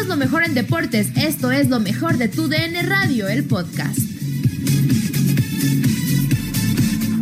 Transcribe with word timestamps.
Somos 0.00 0.16
lo 0.16 0.24
mejor 0.24 0.44
en 0.44 0.54
deportes. 0.54 1.08
Esto 1.14 1.50
es 1.50 1.68
lo 1.68 1.78
mejor 1.78 2.16
de 2.16 2.28
tu 2.28 2.48
DN 2.48 2.80
Radio, 2.84 3.28
el 3.28 3.44
podcast. 3.44 3.98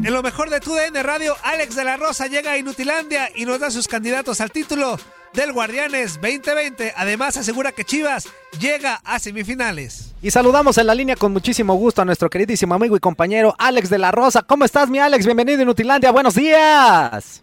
En 0.05 0.13
lo 0.13 0.23
mejor 0.23 0.49
de 0.49 0.61
tu 0.61 0.73
DN 0.75 1.03
Radio, 1.03 1.35
Alex 1.43 1.75
de 1.75 1.83
la 1.83 1.97
Rosa 1.97 2.29
llega 2.29 2.53
a 2.53 2.59
Inutilandia 2.59 3.31
y 3.35 3.47
nos 3.47 3.59
da 3.59 3.73
sus 3.73 3.89
candidatos 3.89 4.41
al 4.41 4.53
título 4.53 4.97
del 5.33 5.53
Guardianes 5.53 6.21
2020. 6.23 6.95
Además, 6.97 7.37
asegura 7.37 7.73
que 7.73 7.85
Chivas 7.85 8.29
llega 8.61 9.01
a 9.05 9.19
semifinales. 9.19 10.15
Y 10.23 10.31
saludamos 10.31 10.79
en 10.79 10.87
la 10.87 10.95
línea 10.95 11.17
con 11.17 11.33
muchísimo 11.33 11.75
gusto 11.75 12.03
a 12.03 12.05
nuestro 12.05 12.31
queridísimo 12.31 12.77
amigo 12.77 12.97
y 12.97 13.01
compañero 13.01 13.57
Alex 13.59 13.91
de 13.91 13.99
la 13.99 14.13
Rosa. 14.13 14.43
¿Cómo 14.43 14.65
estás, 14.65 14.89
mi 14.89 15.01
Alex? 15.01 15.25
Bienvenido 15.25 15.59
a 15.59 15.63
Inutilandia. 15.63 16.13
Buenos 16.13 16.37
días. 16.37 17.43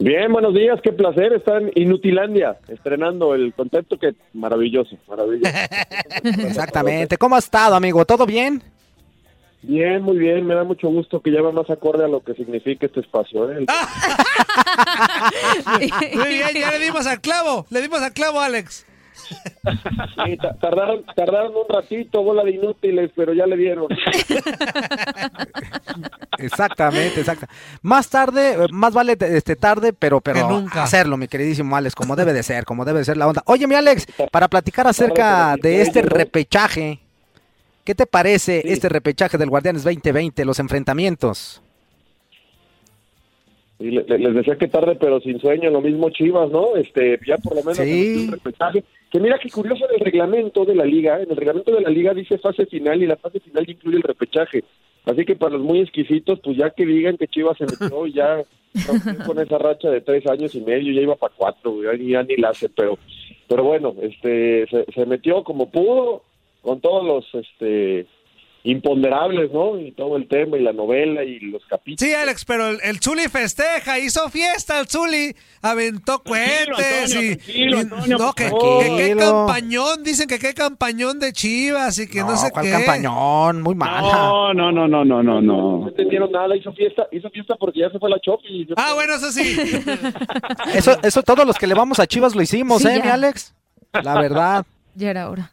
Bien, 0.00 0.30
buenos 0.32 0.54
días, 0.54 0.78
qué 0.80 0.92
placer 0.92 1.32
estar 1.32 1.60
en 1.60 1.72
Inutilandia, 1.74 2.56
estrenando 2.68 3.34
el 3.34 3.52
concepto 3.52 3.98
que 3.98 4.14
maravilloso, 4.32 4.96
maravilloso. 5.08 5.50
Exactamente. 6.46 7.16
¿Cómo 7.18 7.34
has 7.34 7.44
estado, 7.44 7.74
amigo? 7.74 8.04
¿Todo 8.04 8.24
bien? 8.24 8.62
Bien, 9.62 10.00
muy 10.02 10.16
bien, 10.16 10.46
me 10.46 10.54
da 10.54 10.62
mucho 10.62 10.86
gusto 10.88 11.20
que 11.20 11.32
ya 11.32 11.42
va 11.42 11.50
más 11.50 11.68
acorde 11.68 12.04
a 12.04 12.08
lo 12.08 12.20
que 12.20 12.32
significa 12.34 12.86
este 12.86 13.00
espacio. 13.00 13.50
¿eh? 13.50 13.66
Muy 16.14 16.28
bien, 16.28 16.48
ya 16.54 16.70
le 16.70 16.78
dimos 16.78 17.04
al 17.08 17.20
clavo, 17.20 17.66
le 17.70 17.80
dimos 17.82 18.00
al 18.00 18.12
clavo, 18.12 18.38
Alex. 18.40 18.86
Sí, 20.24 20.36
ta- 20.36 20.54
tardaron, 20.60 21.04
tardaron 21.16 21.52
un 21.56 21.68
ratito, 21.68 22.22
bola 22.22 22.44
de 22.44 22.52
inútiles, 22.52 23.10
pero 23.16 23.32
ya 23.34 23.46
le 23.46 23.56
dieron. 23.56 23.88
Exactamente, 26.38 27.20
exacto. 27.20 27.46
Más 27.82 28.08
tarde, 28.08 28.52
eh, 28.52 28.66
más 28.72 28.94
vale 28.94 29.16
este 29.20 29.56
tarde, 29.56 29.92
pero 29.92 30.20
pero 30.20 30.46
Que 30.48 30.54
nunca. 30.54 30.82
hacerlo, 30.84 31.16
mi 31.16 31.28
queridísimo 31.28 31.76
Alex, 31.76 31.94
como 31.94 32.16
debe 32.16 32.32
de 32.32 32.42
ser, 32.42 32.64
como 32.64 32.84
debe 32.84 33.00
de 33.00 33.04
ser 33.04 33.16
la 33.16 33.26
onda. 33.26 33.42
Oye, 33.46 33.66
mi 33.66 33.74
Alex, 33.74 34.06
para 34.30 34.48
platicar 34.48 34.86
acerca 34.86 35.56
de 35.60 35.82
este 35.82 36.02
repechaje, 36.02 37.00
¿qué 37.84 37.94
te 37.94 38.06
parece 38.06 38.62
Sí. 38.62 38.68
este 38.72 38.88
repechaje 38.88 39.36
del 39.38 39.50
Guardianes 39.50 39.82
2020, 39.84 40.44
los 40.44 40.58
enfrentamientos? 40.58 41.60
Y 43.80 43.90
le- 43.92 44.02
le- 44.04 44.18
les 44.18 44.34
decía 44.34 44.56
que 44.56 44.66
tarde, 44.66 44.96
pero 44.96 45.20
sin 45.20 45.38
sueño, 45.40 45.70
lo 45.70 45.80
mismo 45.80 46.10
Chivas, 46.10 46.50
¿no? 46.50 46.74
Este, 46.74 47.18
ya 47.26 47.36
por 47.38 47.54
lo 47.54 47.60
menos 47.62 47.76
Sí. 47.76 48.24
un 48.26 48.32
repechaje. 48.32 48.82
Que 49.10 49.20
mira 49.20 49.38
qué 49.40 49.48
curioso 49.50 49.84
en 49.88 49.94
el 49.94 50.00
reglamento 50.00 50.64
de 50.64 50.74
la 50.74 50.84
liga, 50.84 51.20
en 51.22 51.30
el 51.30 51.36
reglamento 51.36 51.70
de 51.72 51.80
la 51.82 51.88
liga 51.88 52.12
dice 52.12 52.38
fase 52.38 52.66
final 52.66 53.00
y 53.02 53.06
la 53.06 53.16
fase 53.16 53.38
final 53.40 53.64
incluye 53.70 53.96
el 53.98 54.02
repechaje. 54.02 54.64
Así 55.08 55.24
que 55.24 55.34
para 55.36 55.54
los 55.56 55.62
muy 55.62 55.80
exquisitos, 55.80 56.38
pues 56.44 56.56
ya 56.56 56.70
que 56.70 56.84
digan 56.86 57.16
que 57.16 57.26
Chivas 57.28 57.56
se 57.58 57.64
metió 57.64 58.06
y 58.06 58.12
ya 58.14 58.44
con 59.26 59.38
esa 59.40 59.58
racha 59.58 59.90
de 59.90 60.00
tres 60.02 60.26
años 60.26 60.54
y 60.54 60.60
medio, 60.60 60.92
ya 60.92 61.00
iba 61.00 61.16
para 61.16 61.32
cuatro, 61.36 61.82
ya, 61.82 61.92
ni- 61.94 62.10
ya 62.12 62.22
ni 62.22 62.36
la 62.36 62.50
hace, 62.50 62.68
pero, 62.68 62.98
pero 63.48 63.64
bueno, 63.64 63.94
este, 64.02 64.66
se, 64.68 64.84
se 64.92 65.06
metió 65.06 65.42
como 65.44 65.70
pudo, 65.70 66.22
con 66.60 66.80
todos 66.80 67.04
los, 67.04 67.44
este, 67.46 68.06
imponderables, 68.64 69.50
¿no? 69.52 69.78
Y 69.80 69.92
todo 69.92 70.16
el 70.16 70.28
tema 70.28 70.56
y 70.58 70.62
la 70.62 70.72
novela 70.72 71.24
y 71.24 71.38
los 71.40 71.64
capítulos. 71.66 72.00
Sí, 72.00 72.12
Alex, 72.14 72.44
pero 72.44 72.68
el, 72.68 72.78
el 72.82 73.00
Zuli 73.00 73.28
festeja, 73.28 73.98
hizo 73.98 74.28
fiesta 74.30 74.78
el 74.80 74.88
Zuli, 74.88 75.34
aventó 75.62 76.22
cohetes 76.22 77.14
y, 77.14 77.36
tranquilo, 77.36 77.76
y- 77.76 77.80
Antonio, 77.80 78.18
no, 78.18 78.32
que, 78.34 78.44
que- 78.44 78.96
que 78.96 78.96
qué 78.96 79.16
campañón, 79.16 80.02
dicen 80.04 80.28
que 80.28 80.38
qué 80.38 80.54
campañón 80.54 81.18
de 81.18 81.32
Chivas 81.32 81.98
y 81.98 82.08
que 82.08 82.20
no, 82.20 82.36
sé 82.36 82.50
¿cuál 82.50 82.64
qué. 82.66 82.72
campañón, 82.72 83.62
muy 83.62 83.74
mala. 83.74 84.00
No, 84.02 84.54
no, 84.54 84.72
no, 84.72 84.88
no, 84.88 85.04
no, 85.04 85.22
no, 85.22 85.40
No 85.40 85.80
no. 85.80 85.88
entendieron 85.88 86.30
nada, 86.32 86.56
hizo 86.56 86.72
fiesta, 86.72 87.06
hizo 87.12 87.30
fiesta 87.30 87.54
porque 87.58 87.80
ya 87.80 87.90
se 87.90 87.98
fue 87.98 88.10
la 88.10 88.20
Chopi. 88.20 88.68
Ah, 88.76 88.92
bueno, 88.94 89.14
eso 89.14 89.30
sí. 89.32 89.56
Eso, 90.74 90.96
eso 91.02 91.22
todos 91.22 91.46
los 91.46 91.56
que 91.56 91.66
le 91.66 91.74
vamos 91.74 91.98
a 92.00 92.06
Chivas 92.06 92.34
lo 92.34 92.42
hicimos, 92.42 92.82
Sí, 92.82 92.88
¿eh, 92.88 92.96
ya. 92.98 93.02
mi 93.04 93.08
Alex? 93.10 93.54
La 94.02 94.20
verdad. 94.20 94.66
Ya 94.94 95.10
era 95.10 95.30
hora. 95.30 95.52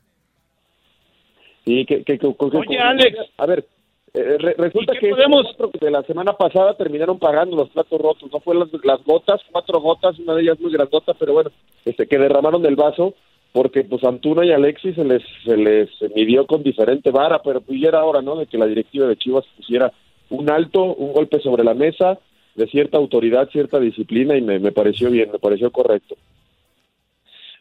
Sí, 1.66 1.86
que, 1.86 2.04
que, 2.04 2.18
que- 2.20 2.28
Oye, 2.28 2.78
Alex. 2.80 3.18
A 3.38 3.46
ver, 3.46 3.66
eh, 4.14 4.38
re- 4.40 4.56
resulta 4.58 4.94
¿Y 4.94 5.00
qué 5.00 5.08
que 5.08 5.12
podemos- 5.14 5.56
de 5.80 5.92
la 5.92 6.04
semana 6.04 6.34
pasada 6.34 6.76
terminaron 6.78 7.18
pagando 7.20 7.56
los 7.58 7.70
platos 7.70 8.00
rotos. 8.00 8.32
No 8.32 8.40
fue 8.40 8.56
las, 8.56 8.70
las 8.84 9.04
gotas, 9.04 9.42
cuatro 9.52 9.80
gotas, 9.82 10.18
una 10.20 10.36
de 10.36 10.44
ellas 10.44 10.60
muy 10.60 10.72
grandota, 10.72 11.14
pero 11.16 11.34
bueno, 11.34 11.52
este 11.84 12.08
que 12.08 12.18
derramaron 12.18 12.62
del 12.62 12.76
vaso 12.76 13.14
porque 13.52 13.84
pues 13.86 14.04
Antuna 14.04 14.46
y 14.46 14.52
Alexis 14.52 14.96
se 14.96 15.04
les 15.06 15.24
se 15.46 15.56
les 15.58 15.90
midió 16.14 16.46
con 16.46 16.62
diferente 16.62 17.10
vara, 17.10 17.42
pero 17.42 17.62
pues 17.62 17.80
ya 17.82 17.88
era 17.90 18.04
hora, 18.04 18.22
¿no? 18.22 18.36
De 18.36 18.48
que 18.48 18.58
la 18.58 18.66
directiva 18.68 19.08
de 19.08 19.16
Chivas 19.18 19.46
pusiera 19.58 19.92
un 20.30 20.50
alto, 20.52 20.84
un 20.84 21.14
golpe 21.14 21.40
sobre 21.40 21.64
la 21.64 21.74
mesa 21.74 22.20
de 22.56 22.68
cierta 22.68 22.98
autoridad, 22.98 23.50
cierta 23.50 23.80
disciplina 23.80 24.36
y 24.38 24.42
me, 24.42 24.60
me 24.60 24.72
pareció 24.72 25.10
bien, 25.10 25.30
me 25.32 25.40
pareció 25.40 25.72
correcto. 25.72 26.16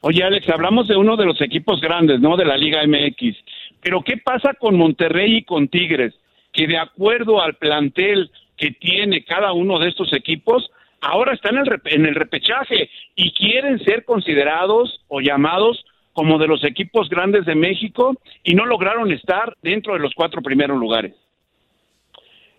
Oye, 0.02 0.22
Alex, 0.22 0.48
hablamos 0.50 0.86
de 0.86 0.96
uno 0.96 1.16
de 1.16 1.24
los 1.24 1.40
equipos 1.40 1.80
grandes, 1.80 2.20
¿no? 2.20 2.36
De 2.36 2.44
la 2.44 2.56
Liga 2.56 2.82
MX. 2.86 3.36
Pero 3.84 4.00
¿qué 4.02 4.16
pasa 4.16 4.54
con 4.54 4.76
Monterrey 4.76 5.36
y 5.36 5.44
con 5.44 5.68
Tigres? 5.68 6.14
Que 6.52 6.66
de 6.66 6.78
acuerdo 6.78 7.42
al 7.42 7.54
plantel 7.54 8.30
que 8.56 8.70
tiene 8.70 9.24
cada 9.24 9.52
uno 9.52 9.78
de 9.78 9.88
estos 9.90 10.12
equipos, 10.14 10.70
ahora 11.02 11.34
están 11.34 11.56
en 11.56 11.60
el, 11.60 11.66
rep- 11.66 11.92
en 11.94 12.06
el 12.06 12.14
repechaje 12.14 12.88
y 13.14 13.30
quieren 13.32 13.78
ser 13.84 14.04
considerados 14.04 15.02
o 15.08 15.20
llamados 15.20 15.84
como 16.14 16.38
de 16.38 16.46
los 16.46 16.64
equipos 16.64 17.10
grandes 17.10 17.44
de 17.44 17.54
México 17.54 18.16
y 18.42 18.54
no 18.54 18.64
lograron 18.64 19.12
estar 19.12 19.54
dentro 19.60 19.92
de 19.92 19.98
los 20.00 20.14
cuatro 20.14 20.40
primeros 20.40 20.78
lugares. 20.78 21.12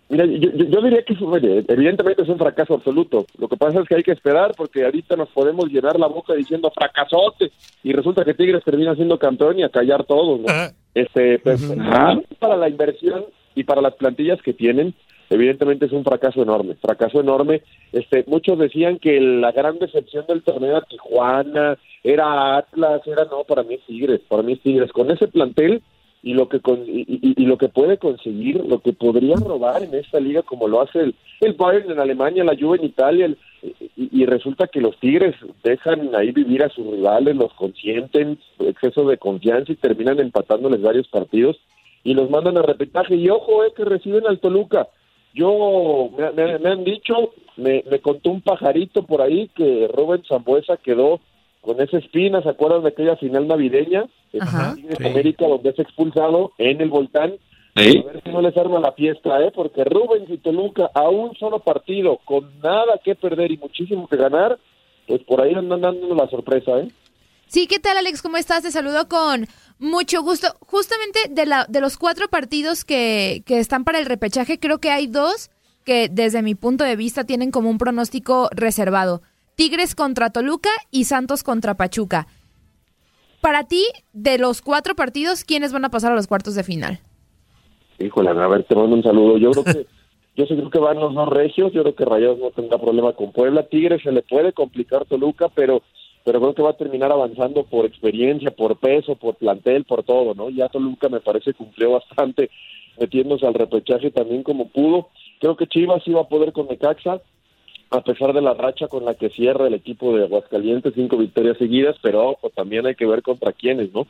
Mira, 0.08 0.26
yo, 0.26 0.82
diría 0.82 1.02
que 1.04 1.16
evidentemente 1.68 2.22
es 2.22 2.30
un 2.30 2.38
fracaso 2.38 2.76
absoluto. 2.76 3.26
Lo 3.40 3.48
que 3.48 3.58
pasa 3.58 3.80
es 3.82 3.88
que 3.88 3.96
hay 3.96 4.04
que 4.04 4.12
esperar 4.12 4.54
porque 4.56 4.86
ahorita 4.86 5.16
nos 5.16 5.30
podemos 5.30 5.66
llenar 5.72 6.00
la 6.00 6.06
boca 6.06 6.36
diciendo 6.36 6.70
fracasote 6.70 7.52
y 7.82 7.92
resulta 7.94 8.24
que 8.24 8.36
Tigres 8.36 8.64
termina 8.64 8.94
siendo 8.94 9.18
campeón 9.18 9.58
y 9.58 9.64
a 9.64 9.70
callar 9.70 10.04
todos. 10.04 10.42
¿no? 10.42 10.50
Ajá. 10.50 10.74
Este, 10.96 11.42
Ajá. 11.80 12.20
para 12.40 12.56
la 12.58 12.70
inversión 12.70 13.26
y 13.54 13.64
para 13.64 13.82
las 13.82 13.94
plantillas 13.96 14.42
que 14.42 14.54
tienen, 14.54 14.94
evidentemente 15.30 15.86
es 15.86 15.92
un 15.92 16.04
fracaso 16.04 16.42
enorme, 16.42 16.76
fracaso 16.76 17.20
enorme. 17.20 17.62
Este, 17.92 18.24
muchos 18.28 18.58
decían 18.58 18.98
que 18.98 19.20
la 19.20 19.52
gran 19.52 19.78
decepción 19.78 20.26
del 20.28 20.42
torneo 20.42 20.72
era 20.72 20.82
Tijuana, 20.82 21.78
era 22.04 22.58
Atlas, 22.58 23.02
era 23.06 23.26
no, 23.26 23.44
para 23.44 23.64
mí 23.64 23.76
es 23.76 23.82
Tigres, 23.86 24.22
para 24.28 24.42
mí 24.44 24.54
es 24.54 24.62
Tigres. 24.62 24.92
Con 24.92 25.12
ese 25.12 25.28
plantel 25.28 25.82
y 26.24 26.34
lo 26.34 26.50
que 26.50 26.60
con, 26.60 26.80
y, 26.88 27.02
y- 27.08 27.34
y 27.38 27.46
lo 27.46 27.58
que 27.58 27.68
puede 27.68 27.98
conseguir, 27.98 28.64
lo 28.66 28.80
que 28.80 28.94
podría 28.94 29.36
robar 29.36 29.84
en 29.84 29.94
esta 29.94 30.20
liga 30.20 30.42
como 30.42 30.68
lo 30.68 30.82
hace 30.82 31.00
el, 31.00 31.16
el 31.42 31.54
Bayern 31.54 31.92
en 31.92 32.00
Alemania, 32.00 32.44
la 32.44 32.56
Juve 32.60 32.78
en 32.80 32.86
Italia, 32.86 33.26
el, 33.26 33.38
y, 33.96 34.22
y 34.22 34.26
resulta 34.26 34.68
que 34.68 34.82
los 34.82 34.98
Tigres 35.00 35.36
dejan 35.64 36.14
ahí 36.16 36.32
vivir 36.32 36.64
a 36.64 36.70
sus 36.70 36.86
rivales, 36.86 37.36
los 37.36 37.54
consienten, 37.54 38.38
exceso 38.60 39.06
de 39.06 39.18
confianza 39.18 39.72
y 39.72 39.76
terminan 39.76 40.20
empatándoles 40.20 40.82
varios 40.82 41.08
partidos 41.08 41.58
y 42.04 42.14
los 42.14 42.30
mandan 42.30 42.58
a 42.58 42.62
repetaje. 42.62 43.16
Y 43.16 43.30
ojo, 43.30 43.64
es 43.64 43.74
que 43.74 43.86
reciben 43.86 44.28
al 44.28 44.40
Toluca. 44.40 44.88
Yo, 45.34 46.10
me, 46.18 46.32
me- 46.32 46.60
me 46.60 46.70
han 46.70 46.84
dicho, 46.84 47.32
me, 47.58 47.84
me 47.90 48.00
contó 48.00 48.30
un 48.32 48.42
pajarito 48.42 49.04
por 49.04 49.22
ahí 49.22 49.50
que 49.56 49.90
Rubén 49.94 50.24
Zambuesa 50.28 50.78
quedó 50.78 51.20
con 51.62 51.82
esa 51.82 51.98
espina, 51.98 52.42
¿se 52.44 52.50
acuerdan 52.50 52.84
de 52.84 52.90
aquella 52.90 53.16
final 53.16 53.48
navideña? 53.48 54.06
En. 54.34 54.42
América, 55.08 55.48
donde 55.48 55.70
es 55.72 55.80
expulsado 55.80 56.52
en 56.60 56.80
el 56.80 56.90
volcán. 56.90 57.34
Sí. 57.76 57.98
A 57.98 58.12
ver 58.12 58.24
si 58.24 58.30
no 58.30 58.42
les 58.42 58.56
arma 58.56 58.80
la 58.80 58.94
fiesta, 58.94 59.42
¿eh? 59.42 59.52
Porque 59.54 59.84
Rubens 59.84 60.30
y 60.30 60.38
Toluca 60.38 60.90
a 60.94 61.10
un 61.10 61.36
solo 61.36 61.60
partido, 61.60 62.20
con 62.24 62.60
nada 62.62 63.00
que 63.04 63.16
perder 63.16 63.52
y 63.52 63.58
muchísimo 63.58 64.08
que 64.08 64.16
ganar, 64.16 64.58
pues 65.08 65.22
por 65.24 65.42
ahí 65.42 65.54
andan 65.54 65.82
dando 65.82 66.16
la 66.16 66.30
sorpresa, 66.30 66.80
¿eh? 66.80 66.88
Sí, 67.48 67.68
¿qué 67.68 67.80
tal 67.80 67.98
Alex? 67.98 68.22
¿Cómo 68.22 68.38
estás? 68.38 68.64
Te 68.64 68.72
saludo 68.72 69.08
con 69.08 69.48
mucho 69.78 70.24
gusto. 70.24 70.48
Justamente 70.62 71.20
de, 71.30 71.46
la, 71.46 71.66
de 71.70 71.82
los 71.82 71.98
cuatro 71.98 72.28
partidos 72.28 72.86
que, 72.86 73.44
que 73.46 73.60
están 73.60 73.84
para 73.84 74.00
el 74.00 74.06
repechaje, 74.06 74.60
creo 74.60 74.80
que 74.80 74.90
hay 74.90 75.08
dos 75.08 75.52
que 75.84 76.10
desde 76.10 76.42
mi 76.42 76.56
punto 76.56 76.84
de 76.84 76.96
vista 76.96 77.26
tienen 77.26 77.52
como 77.52 77.70
un 77.70 77.78
pronóstico 77.78 78.50
reservado. 78.52 79.22
Tigres 79.56 79.96
contra 79.96 80.32
Toluca 80.32 80.72
y 80.92 81.06
Santos 81.06 81.44
contra 81.44 81.76
Pachuca. 81.76 82.28
Para 83.42 83.66
ti, 83.66 83.86
de 84.12 84.38
los 84.38 84.62
cuatro 84.62 84.96
partidos, 84.96 85.44
¿quiénes 85.44 85.72
van 85.72 85.86
a 85.86 85.92
pasar 85.92 86.12
a 86.12 86.16
los 86.16 86.28
cuartos 86.28 86.56
de 86.56 86.64
final? 86.64 87.00
Híjole, 88.00 88.30
a 88.30 88.48
ver, 88.48 88.64
te 88.64 88.76
mando 88.76 88.96
un 88.96 89.04
saludo. 89.04 89.38
Yo 89.38 89.52
creo 89.52 89.64
que 89.64 89.88
yo 90.36 90.46
sí 90.46 90.56
creo 90.56 90.70
que 90.70 90.80
van 90.80 91.00
los 91.00 91.14
dos 91.14 91.30
regios, 91.30 91.72
yo 91.72 91.82
creo 91.84 91.96
que 91.96 92.04
Rayados 92.04 92.40
no 92.40 92.52
tendrá 92.52 92.78
problema 92.78 93.14
con 93.14 93.32
Puebla. 93.32 93.68
Tigres 93.68 94.02
se 94.04 94.12
le 94.12 94.22
puede 94.22 94.52
complicar 94.52 95.06
Toluca, 95.06 95.50
pero 95.50 95.82
pero 96.26 96.42
creo 96.42 96.56
que 96.56 96.64
va 96.64 96.72
a 96.72 96.78
terminar 96.78 97.12
avanzando 97.12 97.64
por 97.64 97.86
experiencia, 97.86 98.50
por 98.50 98.78
peso, 98.78 99.16
por 99.16 99.36
plantel, 99.36 99.86
por 99.86 100.04
todo, 100.04 100.34
¿no? 100.34 100.50
Ya 100.50 100.68
Toluca 100.70 101.08
me 101.08 101.20
parece 101.20 101.54
cumplió 101.54 101.92
bastante 101.92 102.50
metiéndose 103.00 103.46
al 103.46 103.54
repechaje 103.54 104.10
también 104.10 104.42
como 104.42 104.68
pudo. 104.70 105.10
Creo 105.40 105.56
que 105.56 105.68
Chivas 105.68 106.02
iba 106.08 106.22
a 106.22 106.28
poder 106.28 106.52
con 106.52 106.68
Necaxa, 106.68 107.22
a 107.90 108.02
pesar 108.02 108.34
de 108.34 108.42
la 108.42 108.54
racha 108.54 108.88
con 108.88 109.06
la 109.06 109.14
que 109.14 109.30
cierra 109.30 109.68
el 109.68 109.74
equipo 109.74 110.16
de 110.16 110.24
Aguascalientes, 110.24 110.94
cinco 110.96 111.18
victorias 111.18 111.58
seguidas, 111.58 111.96
pero 112.02 112.30
ojo, 112.30 112.50
también 112.50 112.86
hay 112.86 112.96
que 112.96 113.06
ver 113.06 113.22
contra 113.22 113.54
quiénes, 113.54 113.94
¿no? 113.94 114.08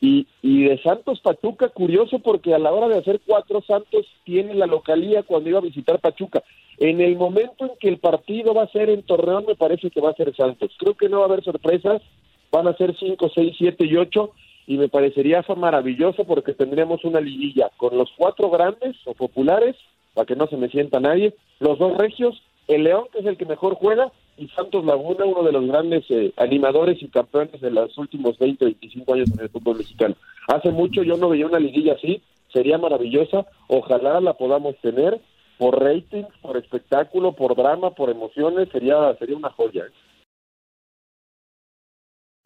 Y, 0.00 0.26
y 0.42 0.64
de 0.64 0.82
Santos 0.82 1.20
Pachuca, 1.20 1.68
curioso 1.68 2.18
porque 2.18 2.54
a 2.54 2.58
la 2.58 2.72
hora 2.72 2.88
de 2.88 2.98
hacer 2.98 3.20
cuatro, 3.24 3.62
Santos 3.62 4.06
tiene 4.24 4.54
la 4.54 4.66
localía 4.66 5.22
cuando 5.22 5.48
iba 5.48 5.60
a 5.60 5.62
visitar 5.62 6.00
Pachuca. 6.00 6.42
En 6.78 7.00
el 7.00 7.16
momento 7.16 7.66
en 7.66 7.70
que 7.78 7.88
el 7.88 7.98
partido 7.98 8.52
va 8.52 8.64
a 8.64 8.72
ser 8.72 8.90
en 8.90 9.02
Torreón, 9.02 9.44
me 9.46 9.54
parece 9.54 9.90
que 9.90 10.00
va 10.00 10.10
a 10.10 10.14
ser 10.14 10.34
Santos. 10.34 10.72
Creo 10.76 10.94
que 10.94 11.08
no 11.08 11.18
va 11.18 11.26
a 11.26 11.28
haber 11.28 11.44
sorpresas, 11.44 12.02
van 12.50 12.66
a 12.66 12.76
ser 12.76 12.96
cinco, 12.98 13.30
seis, 13.32 13.54
siete 13.56 13.86
y 13.86 13.96
ocho, 13.96 14.32
y 14.66 14.76
me 14.76 14.88
parecería 14.88 15.40
eso 15.40 15.54
maravilloso 15.54 16.24
porque 16.24 16.52
tendríamos 16.52 17.04
una 17.04 17.20
liguilla 17.20 17.70
con 17.76 17.96
los 17.96 18.10
cuatro 18.16 18.50
grandes 18.50 18.96
o 19.04 19.14
populares, 19.14 19.76
para 20.14 20.26
que 20.26 20.34
no 20.34 20.48
se 20.48 20.56
me 20.56 20.68
sienta 20.68 20.98
nadie, 20.98 21.34
los 21.60 21.78
dos 21.78 21.96
regios, 21.96 22.42
el 22.68 22.84
León, 22.84 23.04
que 23.12 23.20
es 23.20 23.26
el 23.26 23.36
que 23.36 23.46
mejor 23.46 23.74
juega, 23.74 24.12
y 24.36 24.48
Santos 24.48 24.84
Laguna, 24.84 25.24
uno 25.24 25.42
de 25.42 25.52
los 25.52 25.66
grandes 25.66 26.04
eh, 26.10 26.32
animadores 26.36 27.02
y 27.02 27.08
campeones 27.08 27.60
de 27.60 27.70
los 27.70 27.96
últimos 27.98 28.38
20, 28.38 28.64
25 28.64 29.14
años 29.14 29.30
en 29.32 29.40
el 29.40 29.50
fútbol 29.50 29.78
mexicano. 29.78 30.14
Hace 30.48 30.70
mucho 30.70 31.02
yo 31.02 31.16
no 31.16 31.28
veía 31.28 31.46
una 31.46 31.60
liguilla 31.60 31.94
así, 31.94 32.22
sería 32.52 32.78
maravillosa, 32.78 33.46
ojalá 33.68 34.20
la 34.20 34.34
podamos 34.34 34.76
tener, 34.78 35.20
por 35.58 35.80
rating, 35.80 36.24
por 36.40 36.56
espectáculo, 36.56 37.32
por 37.32 37.54
drama, 37.54 37.90
por 37.90 38.10
emociones, 38.10 38.68
sería, 38.70 39.14
sería 39.18 39.36
una 39.36 39.50
joya. 39.50 39.84
¿eh? 39.84 39.92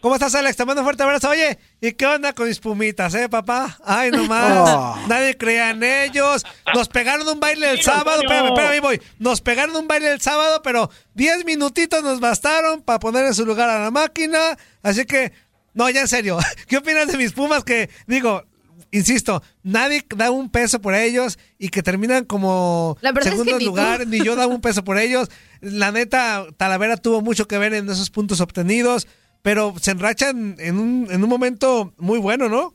¿Cómo 0.00 0.14
estás, 0.14 0.34
Alex? 0.36 0.56
Te 0.56 0.64
mando 0.64 0.82
un 0.82 0.86
fuerte 0.86 1.02
abrazo. 1.02 1.28
Oye, 1.28 1.58
¿y 1.80 1.92
qué 1.92 2.06
onda 2.06 2.32
con 2.32 2.46
mis 2.46 2.60
pumitas, 2.60 3.14
eh, 3.14 3.28
papá? 3.28 3.78
Ay, 3.84 4.12
nomás. 4.12 4.68
Oh. 4.68 4.96
Nadie 5.08 5.36
creía 5.36 5.70
en 5.70 5.82
ellos. 5.82 6.44
Nos 6.72 6.88
pegaron 6.88 7.26
un 7.26 7.40
baile 7.40 7.70
el 7.70 7.82
sábado. 7.82 8.22
Espérame, 8.22 8.48
espérame, 8.48 8.72
ahí 8.72 8.80
voy. 8.80 9.02
Nos 9.18 9.40
pegaron 9.40 9.74
un 9.74 9.88
baile 9.88 10.12
el 10.12 10.20
sábado, 10.20 10.62
pero 10.62 10.88
10 11.14 11.44
minutitos 11.44 12.02
nos 12.04 12.20
bastaron 12.20 12.82
para 12.82 13.00
poner 13.00 13.26
en 13.26 13.34
su 13.34 13.44
lugar 13.44 13.68
a 13.70 13.82
la 13.82 13.90
máquina. 13.90 14.56
Así 14.84 15.04
que, 15.04 15.32
no, 15.74 15.90
ya 15.90 16.02
en 16.02 16.08
serio. 16.08 16.38
¿Qué 16.68 16.76
opinas 16.76 17.08
de 17.08 17.16
mis 17.16 17.32
pumas 17.32 17.64
que, 17.64 17.90
digo, 18.06 18.44
insisto, 18.92 19.42
nadie 19.64 20.04
da 20.14 20.30
un 20.30 20.48
peso 20.50 20.80
por 20.80 20.94
ellos 20.94 21.40
y 21.58 21.70
que 21.70 21.82
terminan 21.82 22.24
como 22.24 22.96
es 23.02 23.12
que 23.12 23.22
segundo 23.30 23.58
ni 23.58 23.64
lugar, 23.64 24.06
ni 24.06 24.22
yo 24.24 24.36
daba 24.36 24.54
un 24.54 24.60
peso 24.60 24.84
por 24.84 24.98
ellos. 24.98 25.28
La 25.60 25.90
neta, 25.90 26.46
Talavera 26.56 26.96
tuvo 26.96 27.20
mucho 27.20 27.48
que 27.48 27.58
ver 27.58 27.74
en 27.74 27.88
esos 27.90 28.10
puntos 28.10 28.40
obtenidos, 28.40 29.08
pero 29.42 29.74
se 29.78 29.92
enrachan 29.92 30.56
en 30.58 30.78
un, 30.78 31.08
en 31.10 31.22
un 31.22 31.28
momento 31.28 31.92
muy 31.98 32.18
bueno, 32.18 32.48
¿no? 32.48 32.74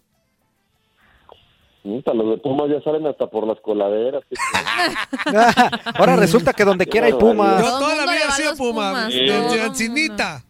Los 1.83 2.29
de 2.29 2.37
Pumas 2.37 2.69
ya 2.69 2.81
salen 2.81 3.05
hasta 3.07 3.27
por 3.27 3.45
las 3.45 3.59
coladeras. 3.59 4.23
Ahora 5.95 6.15
resulta 6.15 6.53
que 6.53 6.63
donde 6.63 6.85
quiera 6.85 7.07
hay 7.07 7.11
Yo 7.11 7.19
Pumas. 7.19 7.61
Todo 7.61 7.79
toda 7.79 7.95
la 7.95 8.03
vida 8.03 8.25
he 8.29 8.31
sido 8.31 8.55
Puma, 8.55 9.09
el 9.11 9.61
Ancinita. 9.61 10.43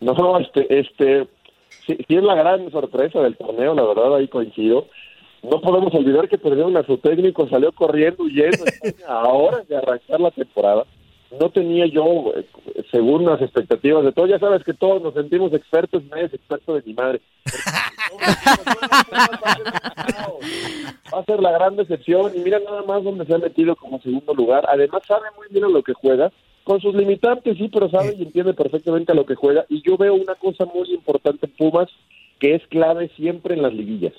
No, 0.00 0.38
este, 0.38 0.78
este, 0.78 1.26
sí, 1.86 1.96
sí 2.06 2.16
es 2.16 2.22
la 2.22 2.34
gran 2.34 2.70
sorpresa 2.70 3.20
del 3.20 3.36
torneo, 3.36 3.74
la 3.74 3.82
verdad, 3.82 4.16
ahí 4.16 4.28
coincido. 4.28 4.86
No 5.42 5.60
podemos 5.60 5.92
olvidar 5.94 6.28
que 6.28 6.38
perdieron 6.38 6.76
a 6.76 6.84
su 6.84 6.98
técnico, 6.98 7.48
salió 7.48 7.72
corriendo, 7.72 8.24
huyendo 8.24 8.64
a 8.64 8.68
España 8.68 9.06
a 9.08 9.28
horas 9.28 9.66
de 9.66 9.76
arrancar 9.76 10.20
la 10.20 10.30
temporada. 10.30 10.84
No 11.40 11.50
tenía 11.50 11.86
yo, 11.86 12.32
eh, 12.36 12.46
según 12.90 13.24
las 13.24 13.40
expectativas 13.40 14.04
de 14.04 14.12
todos, 14.12 14.30
ya 14.30 14.38
sabes 14.38 14.62
que 14.64 14.74
todos 14.74 15.02
nos 15.02 15.14
sentimos 15.14 15.52
expertos, 15.52 16.04
nadie 16.04 16.24
es 16.24 16.34
experto 16.34 16.74
de 16.74 16.82
mi 16.86 16.94
madre. 16.94 17.20
Va 21.12 21.20
a 21.20 21.24
ser 21.24 21.40
la 21.40 21.52
gran 21.52 21.76
decepción 21.76 22.32
y 22.34 22.40
mira 22.40 22.58
nada 22.60 22.82
más 22.82 23.04
donde 23.04 23.24
se 23.26 23.34
ha 23.34 23.38
metido 23.38 23.76
como 23.76 24.00
segundo 24.00 24.34
lugar. 24.34 24.64
Además 24.68 25.02
sabe 25.06 25.26
muy 25.36 25.46
bien 25.50 25.64
a 25.64 25.68
lo 25.68 25.82
que 25.82 25.92
juega, 25.92 26.32
con 26.64 26.80
sus 26.80 26.94
limitantes, 26.94 27.56
sí, 27.58 27.68
pero 27.72 27.88
sabe 27.90 28.14
y 28.18 28.22
entiende 28.22 28.54
perfectamente 28.54 29.12
a 29.12 29.14
lo 29.14 29.26
que 29.26 29.34
juega. 29.34 29.64
Y 29.68 29.82
yo 29.82 29.96
veo 29.96 30.14
una 30.14 30.34
cosa 30.34 30.64
muy 30.64 30.90
importante 30.92 31.46
en 31.46 31.52
Pumas 31.52 31.88
que 32.40 32.54
es 32.54 32.66
clave 32.68 33.10
siempre 33.16 33.54
en 33.54 33.62
las 33.62 33.72
liguillas. 33.72 34.12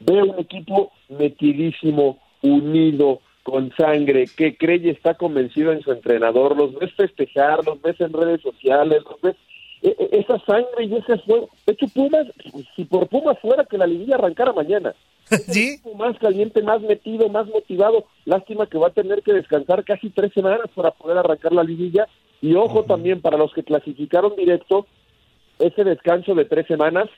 Veo 0.00 0.24
un 0.24 0.38
equipo 0.38 0.92
metidísimo, 1.08 2.18
unido, 2.42 3.20
con 3.44 3.70
sangre, 3.76 4.24
que 4.36 4.56
cree 4.56 4.78
y 4.78 4.88
está 4.88 5.14
convencido 5.14 5.70
en 5.70 5.82
su 5.82 5.92
entrenador. 5.92 6.56
Los 6.56 6.74
ves 6.74 6.92
festejar, 6.94 7.64
los 7.64 7.80
ves 7.80 8.00
en 8.00 8.12
redes 8.12 8.40
sociales, 8.40 9.02
los 9.04 9.20
ves 9.20 9.36
e- 9.82 9.94
e- 9.98 10.18
esa 10.18 10.38
sangre 10.40 10.84
y 10.84 10.94
ese 10.96 11.12
esfuerzo. 11.12 11.50
De 11.66 11.74
hecho, 11.74 11.86
Pumas, 11.88 12.26
si 12.74 12.84
por 12.84 13.06
Pumas 13.08 13.38
fuera 13.40 13.64
que 13.66 13.78
la 13.78 13.86
liguilla 13.86 14.16
arrancara 14.16 14.52
mañana, 14.54 14.94
¿Sí? 15.28 15.78
más 15.96 16.18
caliente, 16.18 16.62
más 16.62 16.80
metido, 16.80 17.28
más 17.28 17.46
motivado. 17.46 18.06
Lástima 18.24 18.66
que 18.66 18.78
va 18.78 18.88
a 18.88 18.92
tener 18.92 19.22
que 19.22 19.34
descansar 19.34 19.84
casi 19.84 20.08
tres 20.08 20.32
semanas 20.32 20.66
para 20.74 20.90
poder 20.90 21.18
arrancar 21.18 21.52
la 21.52 21.62
liguilla. 21.62 22.08
Y 22.40 22.54
ojo 22.54 22.84
también 22.84 23.20
para 23.20 23.36
los 23.38 23.52
que 23.52 23.62
clasificaron 23.62 24.36
directo, 24.36 24.86
ese 25.58 25.84
descanso 25.84 26.34
de 26.34 26.46
tres 26.46 26.66
semanas 26.66 27.08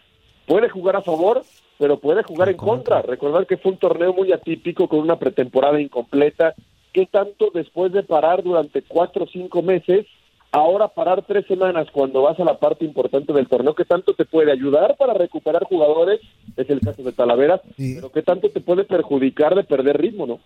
puede 0.46 0.68
jugar 0.68 0.96
a 0.96 1.02
favor, 1.02 1.42
pero 1.78 1.98
puede 1.98 2.22
jugar 2.22 2.48
en 2.48 2.56
contra. 2.56 3.02
Recordar 3.02 3.46
que 3.46 3.56
fue 3.56 3.72
un 3.72 3.78
torneo 3.78 4.12
muy 4.12 4.32
atípico 4.32 4.88
con 4.88 5.00
una 5.00 5.18
pretemporada 5.18 5.80
incompleta. 5.80 6.54
¿Qué 6.92 7.06
tanto 7.06 7.50
después 7.52 7.92
de 7.92 8.02
parar 8.02 8.42
durante 8.42 8.82
cuatro 8.82 9.24
o 9.24 9.28
cinco 9.28 9.60
meses, 9.62 10.06
ahora 10.52 10.88
parar 10.88 11.22
tres 11.26 11.44
semanas 11.46 11.88
cuando 11.92 12.22
vas 12.22 12.40
a 12.40 12.44
la 12.44 12.58
parte 12.58 12.84
importante 12.86 13.32
del 13.34 13.48
torneo, 13.48 13.74
qué 13.74 13.84
tanto 13.84 14.14
te 14.14 14.24
puede 14.24 14.50
ayudar 14.50 14.96
para 14.96 15.12
recuperar 15.12 15.64
jugadores? 15.64 16.20
Es 16.56 16.70
el 16.70 16.80
caso 16.80 17.02
de 17.02 17.12
Talavera, 17.12 17.60
Sí. 17.76 17.96
pero 17.96 18.10
qué 18.10 18.22
tanto 18.22 18.48
te 18.48 18.60
puede 18.60 18.84
perjudicar 18.84 19.54
de 19.54 19.64
perder 19.64 19.98
ritmo, 20.00 20.26
¿no? 20.26 20.40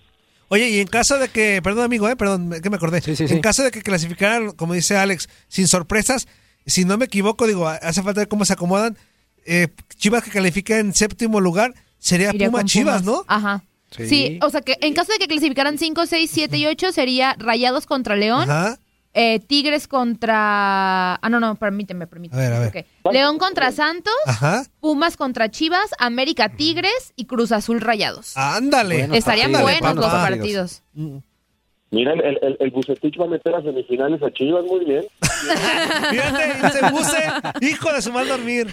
Oye, 0.48 0.68
y 0.68 0.80
en 0.80 0.88
caso 0.88 1.16
de 1.18 1.28
que, 1.28 1.60
perdón 1.62 1.84
amigo, 1.84 2.08
eh, 2.08 2.16
perdón, 2.16 2.50
que 2.60 2.70
me 2.70 2.74
acordé. 2.76 3.00
Sí, 3.00 3.14
sí, 3.14 3.24
En 3.32 3.40
caso 3.40 3.62
de 3.62 3.70
que 3.70 3.82
clasificaran, 3.82 4.50
como 4.56 4.74
dice 4.74 4.96
Alex, 4.96 5.28
sin 5.46 5.68
sorpresas, 5.68 6.26
si 6.66 6.84
no 6.84 6.98
me 6.98 7.04
equivoco, 7.04 7.46
digo, 7.46 7.68
hace 7.68 8.02
falta 8.02 8.22
ver 8.22 8.28
cómo 8.28 8.44
se 8.44 8.54
acomodan. 8.54 8.96
Eh, 9.50 9.68
Chivas 9.96 10.22
que 10.22 10.30
califica 10.30 10.78
en 10.78 10.94
séptimo 10.94 11.40
lugar, 11.40 11.74
sería 11.98 12.32
Puma 12.32 12.58
con 12.58 12.66
Chivas, 12.66 13.02
Pumas. 13.02 13.18
¿no? 13.18 13.24
Ajá. 13.26 13.64
Sí. 13.90 14.38
o 14.40 14.50
sea 14.50 14.60
que 14.60 14.76
en 14.82 14.94
caso 14.94 15.12
de 15.12 15.18
que 15.18 15.26
clasificaran 15.26 15.76
5, 15.76 16.06
6, 16.06 16.30
7 16.32 16.56
y 16.56 16.66
8 16.66 16.92
sería 16.92 17.34
Rayados 17.36 17.86
contra 17.86 18.14
León, 18.14 18.48
eh, 19.12 19.40
Tigres 19.40 19.88
contra... 19.88 21.16
Ah, 21.16 21.28
no, 21.28 21.40
no, 21.40 21.56
permíteme, 21.56 22.06
permíteme. 22.06 22.40
A 22.40 22.48
ver, 22.48 22.52
a 22.52 22.60
ver. 22.70 22.86
León 23.10 23.38
contra 23.38 23.72
Santos, 23.72 24.14
Pumas 24.78 25.16
contra 25.16 25.50
Chivas, 25.50 25.90
América 25.98 26.50
Tigres 26.50 27.12
y 27.16 27.24
Cruz 27.24 27.50
Azul 27.50 27.80
Rayados. 27.80 28.36
Ándale. 28.36 29.08
Estarían 29.12 29.50
buenos 29.50 29.96
los 29.96 30.06
partidos. 30.06 30.82
Mira, 31.92 32.12
el, 32.12 32.38
el, 32.40 32.56
el 32.60 32.70
Bucetich 32.70 33.20
va 33.20 33.24
a 33.24 33.28
meter 33.28 33.52
a 33.52 33.62
semifinales 33.62 34.22
a 34.22 34.30
Chivas 34.32 34.64
muy 34.64 34.84
bien. 34.84 35.04
Fíjate, 36.10 36.66
ese 36.66 36.90
Buce, 36.92 37.24
hijo 37.62 37.92
de 37.92 38.02
su 38.02 38.12
mal 38.12 38.28
dormir. 38.28 38.72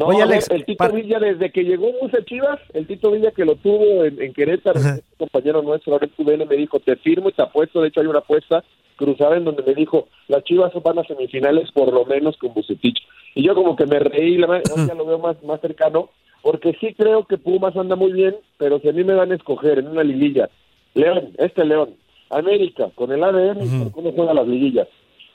No, 0.00 0.06
Oye, 0.06 0.22
Alex, 0.22 0.48
el 0.48 0.64
Tito 0.64 0.88
Villa, 0.90 1.18
desde 1.18 1.52
que 1.52 1.62
llegó 1.62 1.92
Buce 2.00 2.24
Chivas, 2.24 2.58
el 2.72 2.86
Tito 2.86 3.10
Villa 3.10 3.32
que 3.32 3.44
lo 3.44 3.56
tuvo 3.56 4.06
en, 4.06 4.32
Querétaro, 4.32 4.80
un 4.80 5.02
compañero 5.18 5.60
nuestro, 5.60 6.00
en 6.00 6.48
me 6.48 6.56
dijo, 6.56 6.80
te 6.80 6.96
firmo 6.96 7.28
y 7.28 7.32
te 7.32 7.42
apuesto, 7.42 7.82
de 7.82 7.88
hecho 7.88 8.00
hay 8.00 8.06
una 8.06 8.20
apuesta 8.20 8.64
cruzada 8.96 9.36
en 9.36 9.44
donde 9.44 9.62
me 9.62 9.74
dijo, 9.74 10.08
las 10.26 10.42
Chivas 10.44 10.72
van 10.82 11.00
a 11.00 11.04
semifinales 11.04 11.70
por 11.72 11.92
lo 11.92 12.06
menos 12.06 12.38
con 12.38 12.54
Bucetich. 12.54 12.96
Y 13.34 13.42
yo 13.42 13.54
como 13.54 13.76
que 13.76 13.84
me 13.84 13.98
reí, 13.98 14.38
la, 14.38 14.62
ya 14.62 14.94
lo 14.94 15.04
veo 15.04 15.18
más, 15.18 15.36
más 15.42 15.60
cercano, 15.60 16.08
porque 16.40 16.74
sí 16.80 16.94
creo 16.94 17.26
que 17.26 17.36
Pumas 17.36 17.76
anda 17.76 17.94
muy 17.94 18.14
bien, 18.14 18.36
pero 18.56 18.80
si 18.80 18.88
a 18.88 18.92
mí 18.92 19.04
me 19.04 19.12
van 19.12 19.32
a 19.32 19.34
escoger 19.34 19.80
en 19.80 19.88
una 19.88 20.02
liguilla 20.02 20.48
León, 20.94 21.34
este 21.36 21.62
León, 21.66 21.90
América, 22.30 22.88
con 22.94 23.12
el 23.12 23.22
ADN, 23.22 23.90
¿cómo 23.90 24.12
juega 24.12 24.32
las 24.32 24.48
liguillas? 24.48 24.88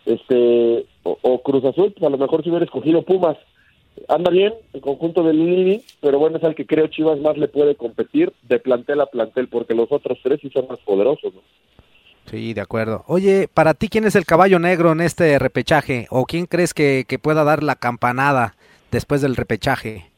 Este, 0.07 0.88
o, 1.03 1.41
Cruz 1.43 1.63
Azul, 1.65 1.91
pues 1.91 2.03
a 2.03 2.10
lo 2.10 2.17
mejor 2.17 2.43
si 2.43 2.50
hubiera 2.50 2.65
escogido 2.65 3.03
Pumas. 3.03 3.38
Anda 4.08 4.30
bien 4.30 4.54
el 4.74 4.82
conjunto 4.82 5.24
del 5.24 5.38
Lili, 5.38 5.84
pero 6.02 6.20
bueno, 6.20 6.38
es 6.38 6.44
al 6.44 6.56
que 6.56 6.66
creo 6.66 6.88
Chivas 6.88 7.20
más 7.20 7.38
le 7.38 7.48
puede 7.48 7.75
competir 7.75 8.34
de 8.44 8.60
plantel 8.60 9.02
a 9.02 9.06
plantel, 9.06 9.48
porque 9.48 9.74
los 9.74 9.92
otros 9.92 10.20
tres 10.22 10.40
sí 10.42 10.50
son 10.50 10.68
más 10.68 10.80
poderosos, 10.80 11.34
¿no? 11.34 11.42
Sí, 12.25 12.54
de 12.54 12.62
acuerdo. 12.62 13.04
Oye, 13.08 13.48
para 13.54 13.75
ti, 13.75 13.88
¿quién 13.88 14.06
es 14.06 14.16
el 14.16 14.25
caballo 14.25 14.58
negro 14.58 14.92
en 14.92 15.02
este 15.02 15.38
repechaje? 15.38 16.08
¿O 16.10 16.25
quién 16.25 16.48
crees 16.48 16.74
que, 16.74 17.06
que 17.08 17.20
pueda 17.20 17.44
dar 17.44 17.62
la 17.62 17.75
campanada 17.75 18.56
después 18.92 19.22
del 19.22 19.36
repechaje? 19.36 20.10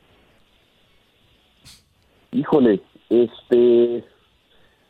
Híjole, 2.31 2.81
este, 3.09 4.03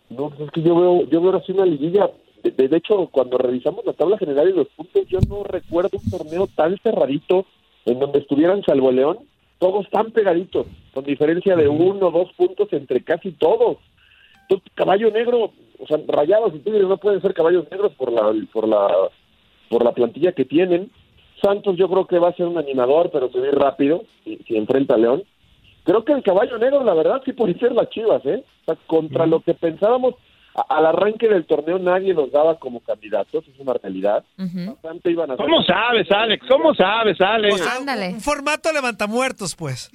no, 0.10 0.30
pues 0.30 0.42
es 0.42 0.52
que 0.52 0.62
yo 0.62 0.76
veo, 0.76 1.10
yo 1.10 1.22
veo 1.22 1.36
así 1.36 1.52
una 1.52 1.66
liguilla. 1.66 2.10
De, 2.44 2.78
hecho, 2.78 3.08
cuando 3.12 3.38
revisamos 3.38 3.86
la 3.86 3.94
tabla 3.94 4.18
general 4.18 4.50
y 4.50 4.54
los 4.54 4.68
puntos, 4.70 5.06
yo 5.08 5.20
no 5.28 5.44
recuerdo 5.44 5.98
un 5.98 6.10
torneo 6.10 6.48
tan 6.56 6.78
cerradito 6.78 7.46
en 7.88 8.00
donde 8.00 8.20
estuvieran 8.20 8.64
salvo 8.64 8.92
León, 8.92 9.20
todos 9.60 9.90
tan 9.90 10.12
pegaditos, 10.12 10.68
con 10.94 11.04
diferencia 11.04 11.56
de 11.56 11.68
uno 11.68 12.08
o 12.08 12.12
dos 12.12 12.32
puntos 12.34 12.72
entre 12.72 13.04
casi 13.04 13.32
todos. 13.32 13.78
caballo 14.76 15.10
negro, 15.12 15.52
o 15.80 15.88
sea, 15.88 15.98
rayados 16.08 16.54
y 16.54 16.60
tigres 16.60 16.88
no 16.88 16.98
pueden 16.98 17.22
ser 17.22 17.34
caballos 17.34 17.66
negros 17.72 17.94
por 17.94 18.12
la, 18.12 18.34
por 18.54 18.68
la, 18.68 18.88
por 19.70 19.84
la 19.84 19.94
plantilla 19.94 20.34
que 20.34 20.46
tienen. 20.46 20.92
Santos 21.42 21.76
yo 21.78 21.90
creo 21.90 22.06
que 22.08 22.20
va 22.20 22.30
a 22.30 22.36
ser 22.36 22.46
un 22.46 22.58
animador, 22.58 23.10
pero 23.12 23.30
se 23.32 23.40
ve 23.40 23.52
rápido 23.52 24.04
si, 24.24 24.38
si 24.48 24.58
enfrenta 24.58 24.96
a 24.96 24.98
León 24.98 25.24
creo 25.88 26.04
que 26.04 26.12
el 26.12 26.22
caballo 26.22 26.58
negro, 26.58 26.84
la 26.84 26.94
verdad, 26.94 27.22
sí 27.24 27.32
puede 27.32 27.58
ser 27.58 27.72
las 27.72 27.90
chivas, 27.90 28.22
¿eh? 28.26 28.44
contra 28.88 29.26
lo 29.26 29.40
que 29.40 29.54
pensábamos, 29.54 30.16
al 30.58 30.86
arranque 30.86 31.28
del 31.28 31.46
torneo 31.46 31.78
nadie 31.78 32.14
los 32.14 32.32
daba 32.32 32.58
como 32.58 32.80
candidatos, 32.80 33.46
es 33.48 33.60
una 33.60 33.74
realidad. 33.74 34.24
¿Cómo 34.38 35.64
sabes, 35.64 36.12
Alex? 36.12 36.46
¿Cómo 36.48 36.74
sabes, 36.74 37.20
Alex? 37.22 37.62
Ándale. 37.62 38.10
Un 38.14 38.22
formato 38.22 38.72
levantamuertos, 38.74 39.56
pues. 39.56 39.90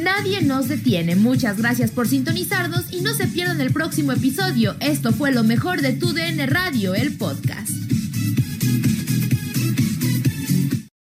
Nadie 0.00 0.42
nos 0.42 0.68
detiene. 0.68 1.16
Muchas 1.16 1.60
gracias 1.60 1.90
por 1.90 2.06
sintonizarnos 2.06 2.92
y 2.92 3.00
no 3.00 3.12
se 3.12 3.26
pierdan 3.26 3.60
el 3.60 3.72
próximo 3.72 4.12
episodio. 4.12 4.74
Esto 4.80 5.12
fue 5.12 5.32
lo 5.32 5.42
mejor 5.42 5.80
de 5.80 5.94
Tu 5.94 6.12
DN 6.12 6.46
Radio, 6.46 6.94
el 6.94 7.18
podcast. 7.18 7.70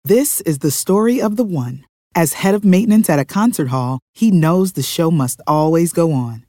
This 0.06 0.42
is 0.42 0.60
the 0.60 0.72
story 0.72 1.22
of 1.22 1.36
the 1.36 1.44
one. 1.44 1.86
As 2.16 2.44
head 2.44 2.56
of 2.56 2.64
maintenance 2.64 3.10
at 3.12 3.20
a 3.20 3.26
concert 3.26 3.70
hall, 3.70 4.00
he 4.14 4.32
knows 4.32 4.74
the 4.74 4.82
show 4.82 5.12
must 5.12 5.40
always 5.46 5.94
go 5.94 6.12
on. 6.12 6.49